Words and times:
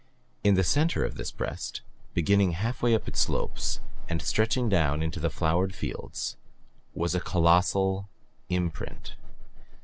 In 0.43 0.55
the 0.55 0.63
center 0.63 1.05
of 1.05 1.13
this 1.13 1.29
breast, 1.31 1.81
beginning 2.15 2.53
half 2.53 2.81
way 2.81 2.95
up 2.95 3.07
its 3.07 3.19
slopes 3.19 3.81
and 4.09 4.19
stretching 4.19 4.67
down 4.67 5.03
into 5.03 5.19
the 5.19 5.29
flowered 5.29 5.75
fields 5.75 6.37
was 6.95 7.13
a 7.13 7.19
colossal 7.19 8.09
imprint. 8.49 9.13